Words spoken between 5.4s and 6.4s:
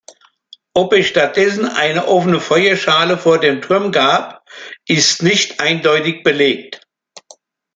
eindeutig